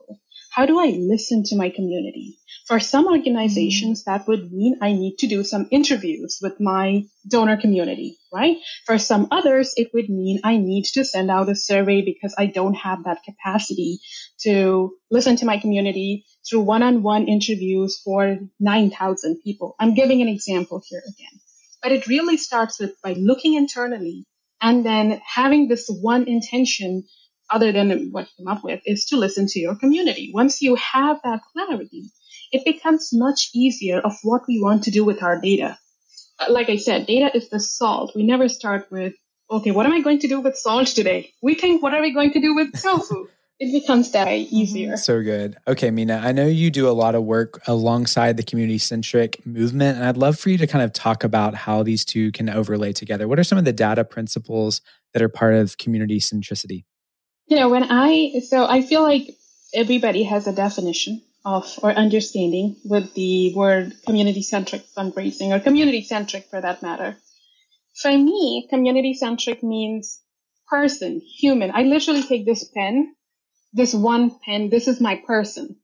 [0.56, 2.28] how do i listen to my community
[2.66, 4.10] for some organizations, mm-hmm.
[4.10, 8.56] that would mean I need to do some interviews with my donor community, right?
[8.86, 12.46] For some others, it would mean I need to send out a survey because I
[12.46, 14.00] don't have that capacity
[14.40, 19.76] to listen to my community through one-on-one interviews for 9,000 people.
[19.78, 21.40] I'm giving an example here again,
[21.82, 24.24] but it really starts with by looking internally
[24.60, 27.04] and then having this one intention
[27.50, 30.30] other than what you come up with is to listen to your community.
[30.32, 32.10] Once you have that clarity,
[32.52, 35.78] it becomes much easier of what we want to do with our data.
[36.38, 38.12] Uh, like I said, data is the salt.
[38.14, 39.14] We never start with,
[39.50, 41.32] okay, what am I going to do with salt today?
[41.42, 43.28] We think, what are we going to do with tofu?
[43.58, 44.96] it becomes that easier.
[44.96, 45.56] So good.
[45.66, 49.96] Okay, Meena, I know you do a lot of work alongside the community centric movement,
[49.96, 52.92] and I'd love for you to kind of talk about how these two can overlay
[52.92, 53.26] together.
[53.26, 54.82] What are some of the data principles
[55.14, 56.84] that are part of community centricity?
[57.48, 59.36] You know, when I, so I feel like
[59.72, 66.02] everybody has a definition of or understanding with the word community centric fundraising or community
[66.02, 67.16] centric for that matter.
[68.02, 70.20] For me, community centric means
[70.68, 71.70] person, human.
[71.72, 73.14] I literally take this pen,
[73.72, 75.76] this one pen, this is my person.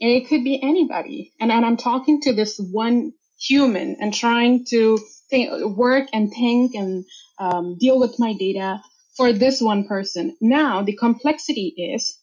[0.00, 1.32] And it could be anybody.
[1.40, 4.98] And, and I'm talking to this one human and trying to
[5.30, 7.04] think, work and think and
[7.40, 8.80] um, deal with my data
[9.18, 10.36] for this one person.
[10.40, 12.16] Now, the complexity is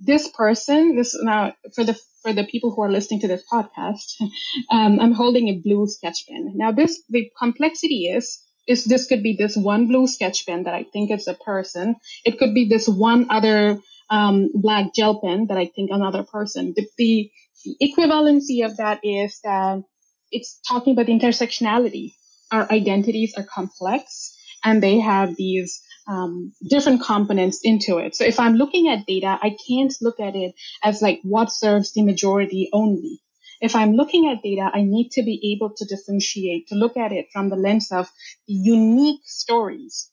[0.00, 4.20] this person, this now for the for the people who are listening to this podcast,
[4.70, 6.52] um, I'm holding a blue sketch pen.
[6.56, 10.74] Now, this the complexity is is this could be this one blue sketch pen that
[10.74, 11.96] I think is a person.
[12.24, 13.78] It could be this one other
[14.10, 16.72] um, black gel pen that I think another person.
[16.76, 17.30] The, the,
[17.64, 19.82] the equivalency of that is that
[20.30, 22.12] it's talking about intersectionality.
[22.52, 28.14] Our identities are complex and they have these um, different components into it.
[28.16, 31.92] So if I'm looking at data, I can't look at it as like what serves
[31.92, 33.20] the majority only.
[33.60, 37.12] If I'm looking at data, I need to be able to differentiate, to look at
[37.12, 38.10] it from the lens of
[38.48, 40.10] the unique stories.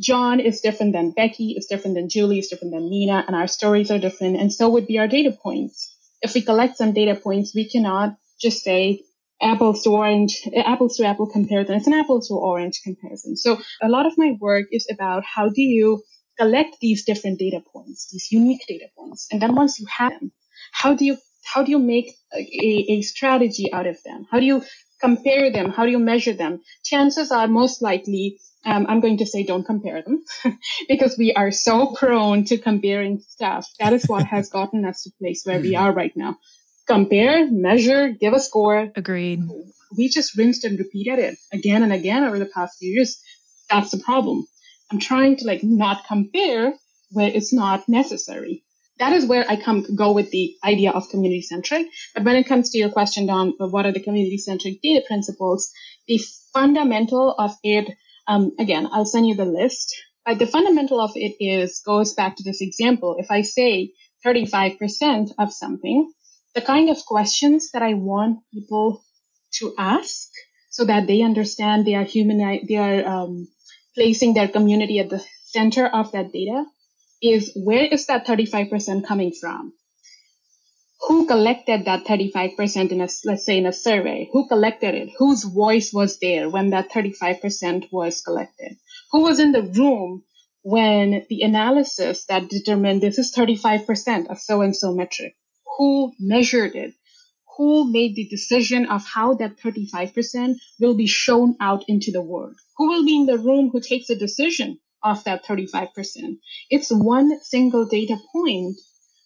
[0.00, 3.46] John is different than Becky, is different than Julie, is different than Nina, and our
[3.48, 5.92] stories are different, and so would be our data points.
[6.22, 9.02] If we collect some data points, we cannot just say
[9.42, 11.76] apples to orange, apples to apple comparison.
[11.76, 13.36] It's an apples to orange comparison.
[13.36, 16.02] So a lot of my work is about how do you
[16.38, 19.28] collect these different data points, these unique data points.
[19.30, 20.32] And then once you have them,
[20.72, 21.16] how do you
[21.54, 24.26] How do you make a, a strategy out of them?
[24.30, 24.62] How do you
[25.00, 25.70] compare them?
[25.70, 26.60] How do you measure them?
[26.84, 30.24] Chances are most likely, um, I'm going to say don't compare them
[30.88, 33.66] because we are so prone to comparing stuff.
[33.78, 36.36] That is what has gotten us to place where we are right now.
[36.86, 38.90] Compare, measure, give a score.
[38.94, 39.42] Agreed.
[39.96, 43.20] We just rinsed and repeated it again and again over the past few years.
[43.70, 44.46] That's the problem.
[44.90, 46.74] I'm trying to like not compare
[47.10, 48.62] where it's not necessary
[48.98, 51.86] that is where I come go with the idea of community centric.
[52.14, 55.70] But when it comes to your question, Don, what are the community centric data principles?
[56.08, 56.20] The
[56.52, 57.90] fundamental of it,
[58.26, 59.94] um, again, I'll send you the list.
[60.24, 63.16] But the fundamental of it is goes back to this example.
[63.18, 63.92] If I say
[64.24, 66.10] 35% of something,
[66.56, 69.04] the kind of questions that I want people
[69.58, 70.30] to ask
[70.70, 73.48] so that they understand they are human, they are um,
[73.94, 76.64] placing their community at the center of that data
[77.22, 79.74] is where is that 35% coming from?
[81.06, 84.30] Who collected that 35% in a, let's say in a survey?
[84.32, 85.10] Who collected it?
[85.18, 88.78] Whose voice was there when that 35% was collected?
[89.12, 90.24] Who was in the room
[90.62, 95.34] when the analysis that determined this is 35% of so and so metric?
[95.76, 96.94] Who measured it?
[97.56, 102.56] Who made the decision of how that 35% will be shown out into the world?
[102.76, 106.38] Who will be in the room who takes a decision of that 35%.
[106.70, 108.76] It's one single data point,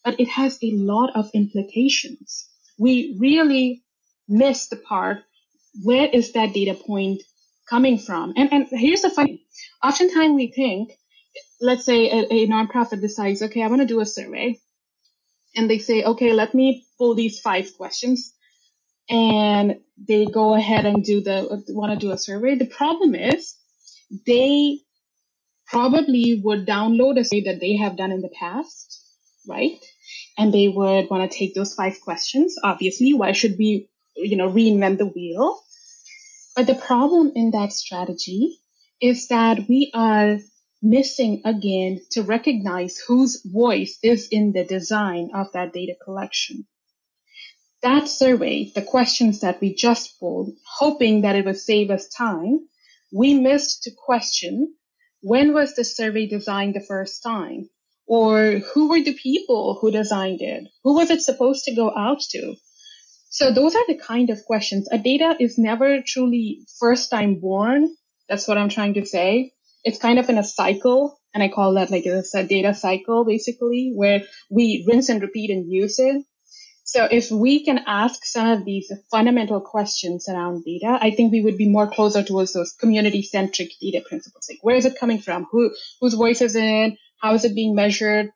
[0.04, 2.48] but it has a lot of implications.
[2.78, 3.82] We really
[4.28, 5.18] miss the part
[5.82, 7.22] where is that data point
[7.68, 8.34] coming from?
[8.36, 9.44] And, and here's the funny,
[9.82, 10.92] oftentimes we think,
[11.60, 14.58] let's say a, a nonprofit decides, okay, I want to do a survey.
[15.56, 18.34] And they say, okay, let me pull these five questions
[19.08, 22.54] and they go ahead and do the want to do a survey.
[22.54, 23.56] The problem is
[24.26, 24.80] they
[25.66, 29.02] probably would download a survey that they have done in the past,
[29.48, 29.78] right?
[30.38, 32.56] And they would want to take those five questions.
[32.62, 35.60] Obviously, why should we, you know, reinvent the wheel?
[36.54, 38.58] But the problem in that strategy
[39.00, 40.38] is that we are
[40.82, 46.66] missing again to recognize whose voice is in the design of that data collection.
[47.82, 52.68] That survey, the questions that we just pulled, hoping that it would save us time,
[53.12, 54.74] we missed to question
[55.22, 57.68] when was the survey designed the first time?
[58.06, 60.64] Or who were the people who designed it?
[60.82, 62.54] Who was it supposed to go out to?
[63.28, 64.88] So those are the kind of questions.
[64.90, 67.94] A data is never truly first time born.
[68.28, 69.52] That's what I'm trying to say.
[69.84, 71.18] It's kind of in a cycle.
[71.32, 75.50] And I call that like a, a data cycle, basically, where we rinse and repeat
[75.50, 76.24] and use it.
[76.90, 81.40] So if we can ask some of these fundamental questions around data, I think we
[81.40, 84.48] would be more closer towards those community centric data principles.
[84.50, 85.46] Like where is it coming from?
[85.52, 86.96] Who, whose voice is in?
[87.20, 88.30] How is it being measured?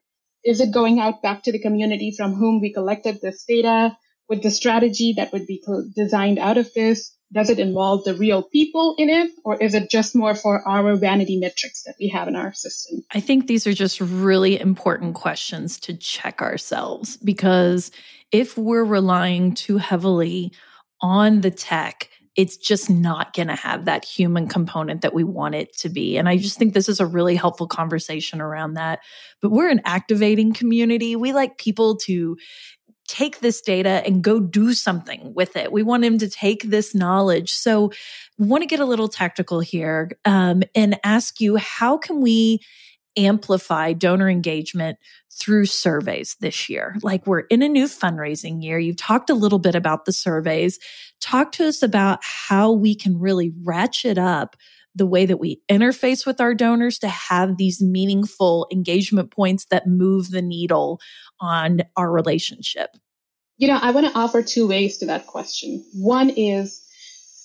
[0.44, 3.96] Is it going out back to the community from whom we collected this data?
[4.28, 5.60] With the strategy that would be
[5.96, 9.90] designed out of this, does it involve the real people in it or is it
[9.90, 13.66] just more for our vanity metrics that we have in our system i think these
[13.66, 17.90] are just really important questions to check ourselves because
[18.32, 20.52] if we're relying too heavily
[21.00, 25.54] on the tech it's just not going to have that human component that we want
[25.54, 26.16] it to be.
[26.16, 29.00] And I just think this is a really helpful conversation around that.
[29.40, 31.14] But we're an activating community.
[31.14, 32.36] We like people to
[33.14, 35.70] take this data and go do something with it.
[35.70, 37.52] We want him to take this knowledge.
[37.52, 37.92] So,
[38.38, 42.58] want to get a little tactical here um, and ask you how can we
[43.16, 44.98] amplify donor engagement
[45.30, 46.96] through surveys this year?
[47.02, 48.80] Like, we're in a new fundraising year.
[48.80, 50.80] You've talked a little bit about the surveys.
[51.20, 54.56] Talk to us about how we can really ratchet up
[54.96, 59.86] the way that we interface with our donors to have these meaningful engagement points that
[59.86, 61.00] move the needle
[61.40, 62.90] on our relationship?
[63.56, 65.84] You know, I want to offer two ways to that question.
[65.94, 66.82] One is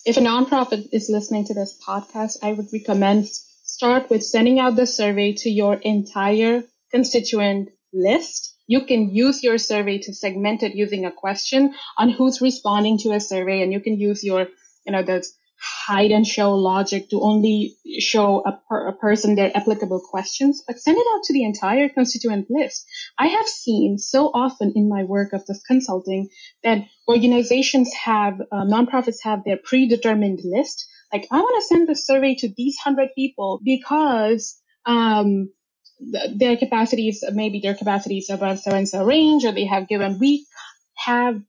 [0.06, 4.76] if a nonprofit is listening to this podcast, I would recommend start with sending out
[4.76, 8.56] the survey to your entire constituent list.
[8.66, 13.12] You can use your survey to segment it using a question on who's responding to
[13.12, 14.48] a survey and you can use your,
[14.86, 15.24] you know, the
[15.60, 20.80] hide and show logic to only show a, per, a, person their applicable questions, but
[20.80, 22.86] send it out to the entire constituent list.
[23.18, 26.30] I have seen so often in my work of this consulting
[26.64, 30.88] that organizations have, uh, nonprofits have their predetermined list.
[31.12, 35.52] Like, I want to send the survey to these hundred people because, um,
[36.34, 40.46] their capacities, maybe their capacities above so and so range, or they have given, we
[40.96, 41.42] have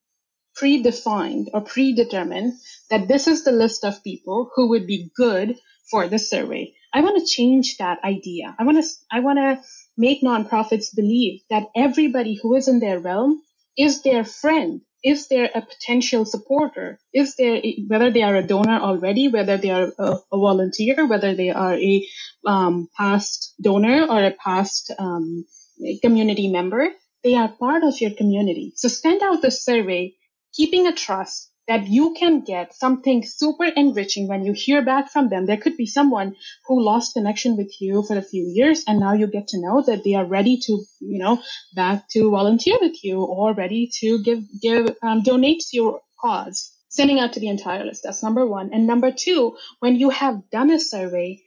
[0.57, 2.55] predefined or predetermined
[2.91, 5.57] that this is the list of people who would be good
[5.91, 6.75] for the survey.
[6.93, 8.55] I want to change that idea.
[8.59, 9.63] I want to, I want to
[9.97, 13.41] make nonprofits believe that everybody who is in their realm
[13.77, 16.99] is their friend is there a potential supporter?
[17.13, 21.35] Is there, whether they are a donor already, whether they are a, a volunteer, whether
[21.35, 22.07] they are a
[22.47, 25.47] um, past donor or a past um,
[26.03, 26.89] community member,
[27.25, 28.73] they are part of your community.
[28.77, 30.15] So send out the survey,
[30.55, 35.29] keeping a trust that you can get something super enriching when you hear back from
[35.29, 35.47] them.
[35.47, 36.35] There could be someone
[36.67, 39.83] who lost connection with you for a few years and now you get to know
[39.87, 41.41] that they are ready to, you know,
[41.77, 46.73] back to volunteer with you or ready to give, give, um, donate to your cause.
[46.89, 48.03] Sending out to the entire list.
[48.03, 48.71] That's number one.
[48.73, 51.41] And number two, when you have done a survey,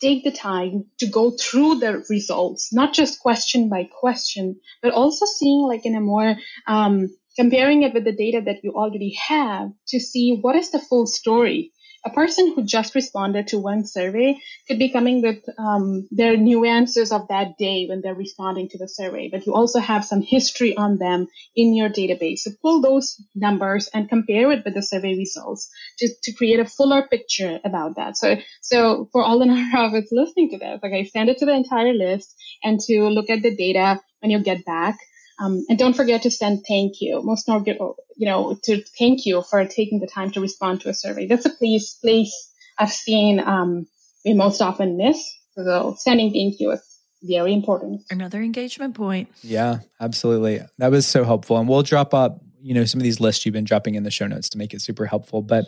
[0.00, 5.26] take the time to go through the results, not just question by question, but also
[5.26, 6.34] seeing like in a more
[6.66, 7.08] um,
[7.40, 11.06] comparing it with the data that you already have to see what is the full
[11.06, 11.72] story.
[12.04, 14.36] A person who just responded to one survey
[14.68, 18.88] could be coming with um, their nuances of that day when they're responding to the
[18.88, 22.40] survey, but you also have some history on them in your database.
[22.40, 26.66] So pull those numbers and compare it with the survey results to, to create a
[26.66, 28.18] fuller picture about that.
[28.18, 31.54] So, so for all the nonprofits listening to this, like I send it to the
[31.54, 34.98] entire list and to look at the data when you get back
[35.40, 37.22] um, and don't forget to send thank you.
[37.22, 40.94] Most nor you know, to thank you for taking the time to respond to a
[40.94, 41.26] survey.
[41.26, 43.86] That's a place place I've seen um,
[44.24, 45.22] we most often miss.
[45.54, 46.80] So sending thank you is
[47.22, 48.02] very important.
[48.10, 49.28] Another engagement point.
[49.42, 50.60] Yeah, absolutely.
[50.78, 51.58] That was so helpful.
[51.58, 54.10] And we'll drop up, you know, some of these lists you've been dropping in the
[54.10, 55.42] show notes to make it super helpful.
[55.42, 55.64] But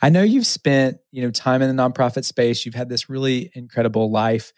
[0.00, 2.64] I know you've spent, you know, time in the nonprofit space.
[2.64, 4.52] You've had this really incredible life.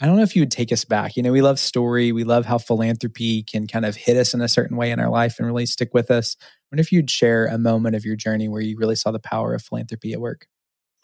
[0.00, 1.16] I don't know if you would take us back.
[1.16, 2.10] You know, we love story.
[2.10, 5.08] We love how philanthropy can kind of hit us in a certain way in our
[5.08, 6.36] life and really stick with us.
[6.40, 9.20] I wonder if you'd share a moment of your journey where you really saw the
[9.20, 10.46] power of philanthropy at work.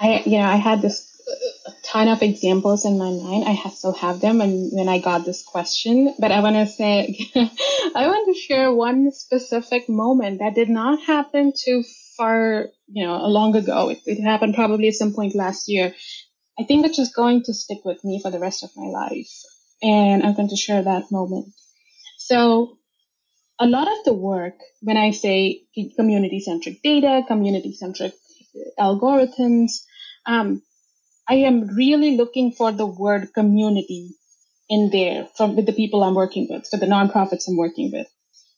[0.00, 3.44] I, you know, I had this uh, ton of examples in my mind.
[3.46, 7.16] I still have them and when I got this question, but I want to say,
[7.36, 11.84] I want to share one specific moment that did not happen too
[12.16, 13.90] far, you know, long ago.
[13.90, 15.94] It, it happened probably at some point last year.
[16.60, 19.32] I think that's just going to stick with me for the rest of my life.
[19.82, 21.54] And I'm going to share that moment.
[22.18, 22.76] So
[23.58, 25.62] a lot of the work, when I say
[25.96, 28.12] community centric data, community centric
[28.78, 29.80] algorithms,
[30.26, 30.62] um,
[31.28, 34.10] I am really looking for the word community
[34.68, 38.06] in there from with the people I'm working with, for the nonprofits I'm working with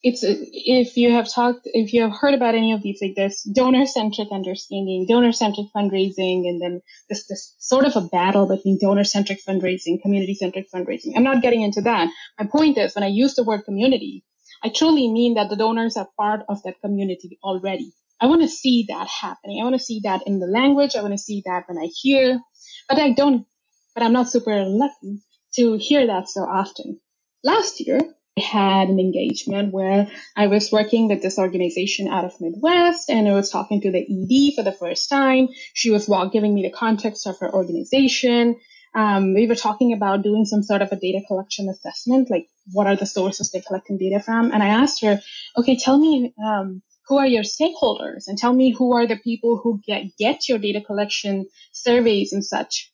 [0.02, 3.42] it's if you have talked if you have heard about any of these like this
[3.42, 8.78] donor centric understanding donor centric fundraising and then this this sort of a battle between
[8.80, 11.12] donor centric fundraising community centric fundraising.
[11.16, 12.08] I'm not getting into that.
[12.38, 14.24] My point is when i use the word community
[14.64, 17.92] i truly mean that the donors are part of that community already.
[18.20, 19.60] I want to see that happening.
[19.60, 20.94] I want to see that in the language.
[20.94, 22.40] I want to see that when i hear
[22.88, 23.46] but i don't
[23.94, 25.22] but i'm not super lucky
[25.54, 26.98] to hear that so often.
[27.44, 28.00] Last year
[28.38, 33.32] had an engagement where I was working with this organization out of Midwest and I
[33.32, 35.48] was talking to the ED for the first time.
[35.74, 38.56] She was while giving me the context of her organization.
[38.94, 42.86] Um, we were talking about doing some sort of a data collection assessment, like what
[42.86, 44.50] are the sources they're collecting data from?
[44.50, 45.20] And I asked her,
[45.58, 49.60] okay, tell me, um, who are your stakeholders and tell me who are the people
[49.62, 52.90] who get, get your data collection surveys and such.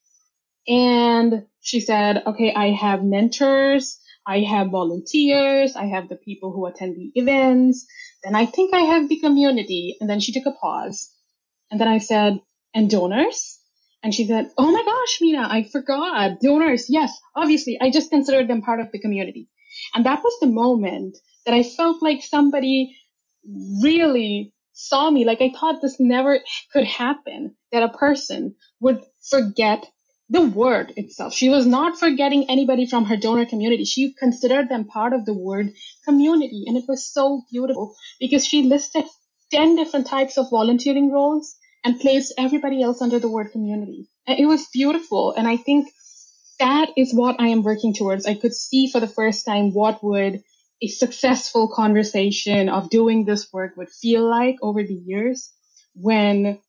[0.67, 4.01] And she said, okay, I have mentors.
[4.29, 5.75] I have volunteers.
[5.75, 7.87] I have the people who attend the events.
[8.23, 9.97] Then I think I have the community.
[10.01, 11.11] And then she took a pause.
[11.71, 12.41] And then I said,
[12.75, 13.59] and donors?
[14.03, 16.41] And she said, Oh my gosh, Meena, I forgot.
[16.41, 16.91] Donors.
[16.91, 17.79] Yes, obviously.
[17.81, 19.49] I just considered them part of the community.
[19.95, 21.17] And that was the moment
[21.47, 22.95] that I felt like somebody
[23.83, 25.25] really saw me.
[25.25, 26.41] Like I thought this never
[26.73, 29.87] could happen that a person would forget
[30.31, 31.33] the word itself.
[31.33, 33.85] She was not forgetting anybody from her donor community.
[33.85, 35.73] She considered them part of the word
[36.05, 36.65] community.
[36.67, 39.05] And it was so beautiful because she listed
[39.53, 44.09] 10 different types of volunteering roles and placed everybody else under the word community.
[44.27, 45.33] And it was beautiful.
[45.33, 45.89] And I think
[46.59, 48.27] that is what I am working towards.
[48.27, 50.43] I could see for the first time what would
[50.83, 55.51] a successful conversation of doing this work would feel like over the years
[55.95, 56.61] when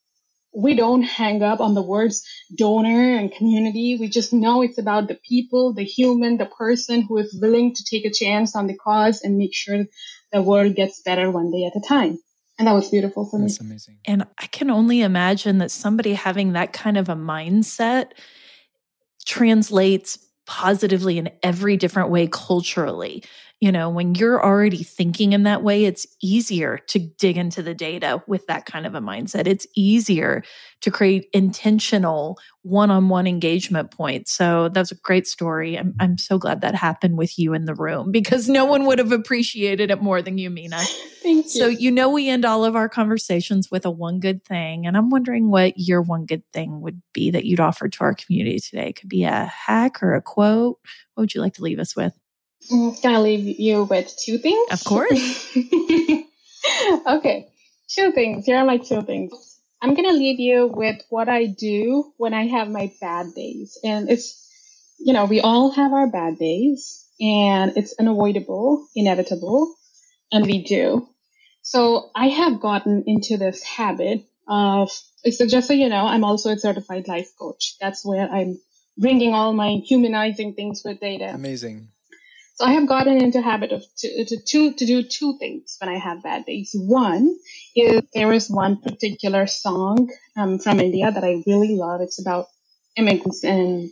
[0.54, 2.24] we don't hang up on the words
[2.58, 3.98] donor and community.
[4.00, 7.84] We just know it's about the people, the human, the person who is willing to
[7.84, 9.86] take a chance on the cause and make sure
[10.32, 12.18] the world gets better one day at a time.
[12.58, 13.68] And that was beautiful for That's me.
[13.70, 13.98] That's amazing.
[14.06, 18.12] And I can only imagine that somebody having that kind of a mindset
[19.26, 23.24] translates positively in every different way culturally
[23.60, 27.74] you know, when you're already thinking in that way, it's easier to dig into the
[27.74, 29.48] data with that kind of a mindset.
[29.48, 30.44] It's easier
[30.80, 34.32] to create intentional one on one engagement points.
[34.32, 35.78] So that's a great story.
[35.78, 39.00] I'm, I'm so glad that happened with you in the room because no one would
[39.00, 40.80] have appreciated it more than you, Meena.
[41.22, 41.52] Thank you.
[41.52, 44.88] So, you know, we end all of our conversations with a one good thing.
[44.88, 48.14] And I'm wondering what your one good thing would be that you'd offer to our
[48.14, 48.90] community today.
[48.90, 50.80] It could be a hack or a quote.
[51.14, 52.14] What would you like to leave us with?
[52.72, 54.72] Mm, can I leave you with two things?
[54.72, 55.58] Of course.
[57.08, 57.48] okay,
[57.90, 58.46] two things.
[58.46, 59.32] Here are my two things.
[59.82, 63.80] I'm going to leave you with what I do when I have my bad days.
[63.84, 64.46] And it's,
[65.00, 69.74] you know, we all have our bad days and it's unavoidable, inevitable,
[70.32, 71.08] and we do.
[71.62, 74.92] So I have gotten into this habit of,
[75.30, 77.76] so just so you know, I'm also a certified life coach.
[77.80, 78.60] That's where I'm
[78.98, 81.32] bringing all my humanizing things with data.
[81.34, 81.90] Amazing.
[82.60, 85.90] So I have gotten into habit of to, to, to, to do two things when
[85.90, 86.72] I have bad days.
[86.74, 87.38] One
[87.74, 92.02] is there is one particular song um, from India that I really love.
[92.02, 92.48] It's about
[92.98, 93.90] immigrants and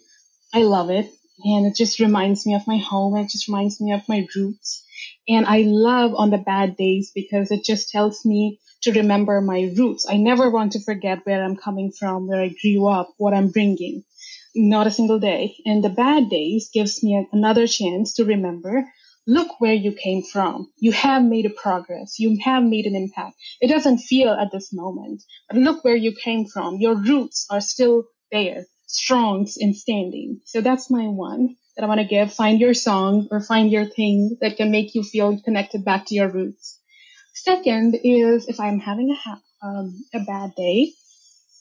[0.53, 1.09] I love it.
[1.45, 3.15] And it just reminds me of my home.
[3.15, 4.83] It just reminds me of my roots.
[5.29, 9.71] And I love on the bad days because it just tells me to remember my
[9.77, 10.05] roots.
[10.09, 13.47] I never want to forget where I'm coming from, where I grew up, what I'm
[13.47, 14.03] bringing
[14.55, 15.55] not a single day.
[15.65, 18.85] And the bad days gives me another chance to remember,
[19.27, 20.71] look where you came from.
[20.77, 22.19] You have made a progress.
[22.19, 23.35] You have made an impact.
[23.61, 26.77] It doesn't feel at this moment, but look where you came from.
[26.77, 30.41] Your roots are still there, strong and standing.
[30.45, 32.33] So that's my one that I want to give.
[32.33, 36.15] Find your song or find your thing that can make you feel connected back to
[36.15, 36.79] your roots.
[37.33, 40.93] Second is if I'm having a, ha- um, a bad day,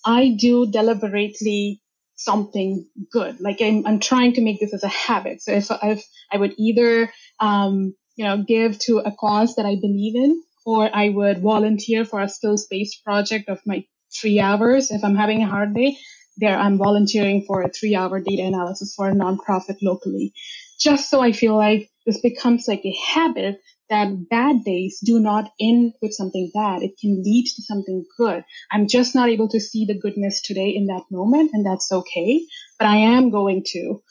[0.04, 1.80] I do deliberately
[2.16, 3.40] something good.
[3.40, 5.42] Like I'm, I'm trying to make this as a habit.
[5.42, 9.76] So if, if I would either, um, you know, give to a cause that I
[9.76, 14.90] believe in, or I would volunteer for a skills-based project of my three hours.
[14.90, 15.96] If I'm having a hard day,
[16.38, 20.32] there I'm volunteering for a three-hour data analysis for a nonprofit locally,
[20.80, 23.60] just so I feel like this becomes like a habit
[23.90, 26.82] that bad days do not end with something bad.
[26.82, 28.44] It can lead to something good.
[28.70, 32.42] I'm just not able to see the goodness today in that moment, and that's okay.
[32.78, 34.02] But I am going to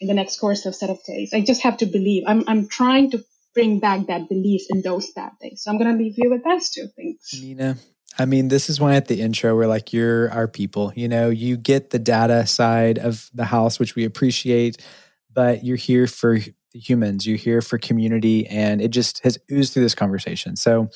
[0.00, 1.32] in the next course of set of days.
[1.32, 2.24] I just have to believe.
[2.26, 5.62] I'm I'm trying to bring back that belief in those bad days.
[5.62, 7.18] So I'm gonna leave you with those two things.
[7.34, 7.78] Meena,
[8.18, 10.92] I mean, this is why at the intro we're like, you're our people.
[10.94, 14.84] You know, you get the data side of the house, which we appreciate,
[15.32, 16.38] but you're here for
[16.74, 20.56] humans, you're here for community, and it just has oozed through this conversation.
[20.56, 20.88] So,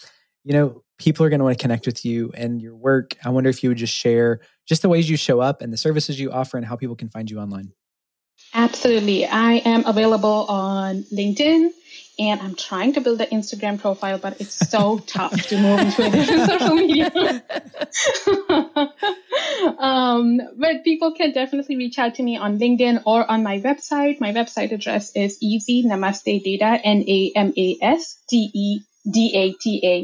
[0.44, 3.14] you know, people are going to want to connect with you and your work.
[3.24, 5.76] I wonder if you would just share just the ways you show up and the
[5.76, 7.72] services you offer and how people can find you online.
[8.54, 9.26] Absolutely.
[9.26, 11.70] I am available on LinkedIn
[12.18, 16.04] and I'm trying to build an Instagram profile, but it's so tough to move into
[16.04, 17.12] a different social media.
[19.78, 24.20] um, but people can definitely reach out to me on LinkedIn or on my website.
[24.20, 27.36] My website address is easy namaste data, N-A-M-A-S-T-E-D-A-T-A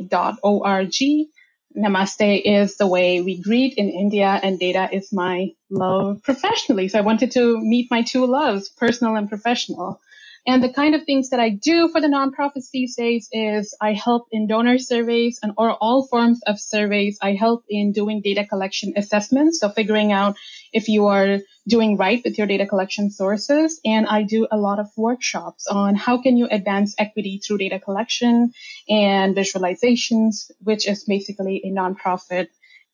[0.02, 1.28] dot O-R-G.
[1.76, 6.86] Namaste is the way we greet in India and data is my love professionally.
[6.86, 10.00] So I wanted to meet my two loves, personal and professional.
[10.47, 13.95] And the kind of things that I do for the nonprofits these days is I
[13.95, 17.18] help in donor surveys and or all forms of surveys.
[17.22, 19.61] I help in doing data collection assessments.
[19.61, 20.36] So figuring out
[20.72, 23.80] if you are doing right with your data collection sources.
[23.86, 27.80] And I do a lot of workshops on how can you advance equity through data
[27.80, 28.53] collection
[28.86, 32.49] and visualizations, which is basically a nonprofit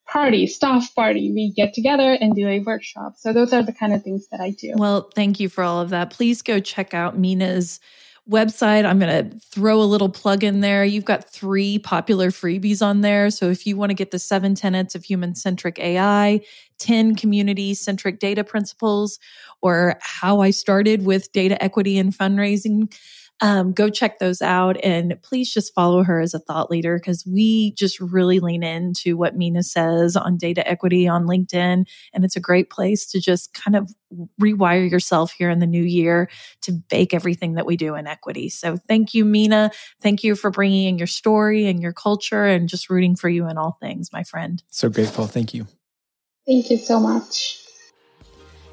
[0.06, 1.32] party, staff party.
[1.32, 3.14] We get together and do a workshop.
[3.16, 4.72] So those are the kind of things that I do.
[4.74, 6.10] Well, thank you for all of that.
[6.10, 7.80] Please go check out Meena's
[8.28, 8.84] website.
[8.84, 10.84] I'm going to throw a little plug in there.
[10.84, 13.30] You've got three popular freebies on there.
[13.30, 16.40] So if you want to get the seven tenets of human centric AI,
[16.78, 19.18] 10 community centric data principles,
[19.62, 22.92] or how I started with data equity and fundraising,
[23.40, 27.26] um, go check those out and please just follow her as a thought leader because
[27.26, 31.86] we just really lean into what Meena says on data equity on LinkedIn.
[32.12, 33.90] And it's a great place to just kind of
[34.40, 36.28] rewire yourself here in the new year
[36.62, 38.48] to bake everything that we do in equity.
[38.50, 39.72] So thank you, Meena.
[40.02, 43.48] Thank you for bringing in your story and your culture and just rooting for you
[43.48, 44.62] in all things, my friend.
[44.70, 45.26] So grateful.
[45.26, 45.66] Thank you.
[46.46, 47.58] Thank you so much.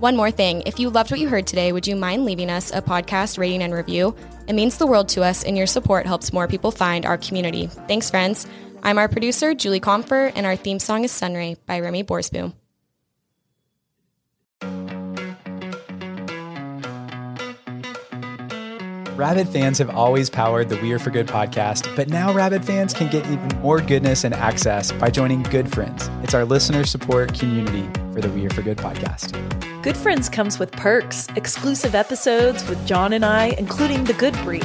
[0.00, 2.72] One more thing if you loved what you heard today, would you mind leaving us
[2.72, 4.16] a podcast rating and review?
[4.48, 7.66] It means the world to us, and your support helps more people find our community.
[7.66, 8.46] Thanks, friends.
[8.82, 12.54] I'm our producer, Julie Comfer, and our theme song is Sunray by Remy Borsboom.
[19.20, 22.94] Rabid fans have always powered the We Are for Good podcast, but now Rabid fans
[22.94, 26.08] can get even more goodness and access by joining Good Friends.
[26.22, 29.32] It's our listener support community for the We Are for Good podcast.
[29.82, 34.64] Good Friends comes with perks, exclusive episodes with John and I, including the Good Brief,